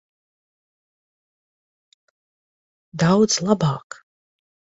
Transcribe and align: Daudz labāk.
Daudz 3.05 3.37
labāk. 3.51 4.01